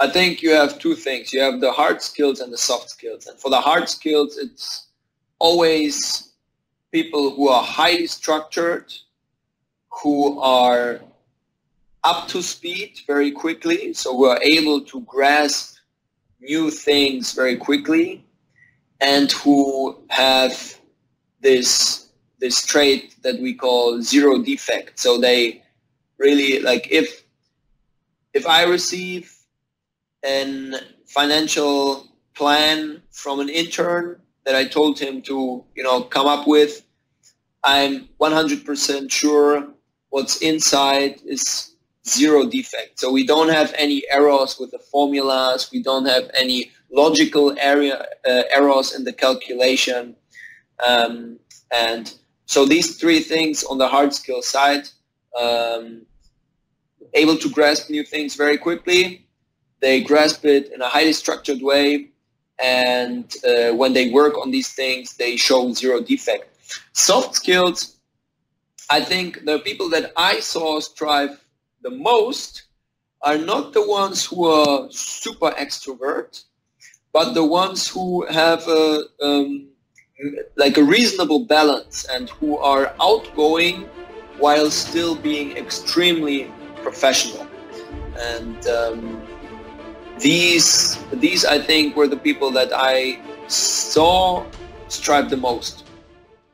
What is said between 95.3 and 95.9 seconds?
the most.